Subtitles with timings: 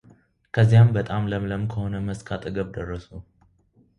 [0.55, 3.07] ከዚያም በጣም ለምለም ከሆነ መስክ አጠገብ ደረሱ፡፡